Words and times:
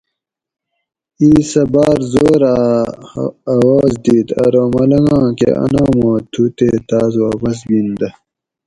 اِیس 1.21 1.51
اۤ 1.61 1.65
باۤر 1.73 1.99
زور 2.11 2.41
اۤ 2.53 2.57
اواز 3.53 3.91
دِیت 4.03 4.29
ارو 4.43 4.63
ملنگاں 4.73 5.27
کہ 5.39 5.49
انامات 5.65 6.23
تھُو 6.31 6.43
تے 6.57 6.67
تاۤس 6.87 7.13
واپس 7.23 7.57
گِن 7.69 7.87
دہ 7.99 8.09